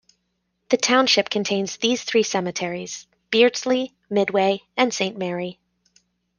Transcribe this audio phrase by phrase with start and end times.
[0.69, 5.59] The township contains these three cemeteries: Beardsley, Midway and Saint Mary.